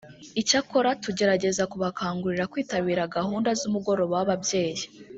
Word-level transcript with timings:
Icyakora 0.41 0.89
tugerageza 1.03 1.63
kubakangurira 1.71 2.49
kwitabira 2.51 3.11
gahunda 3.15 3.49
z’umugoroba 3.59 4.13
w’ababyeyi 4.17 4.83